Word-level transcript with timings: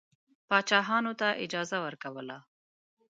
پاچاهانو 0.49 1.11
ته 1.19 1.27
اجازه 1.45 1.77
ورکوله. 1.85 2.37